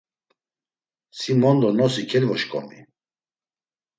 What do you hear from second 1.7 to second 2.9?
nosi kelvoşǩomi.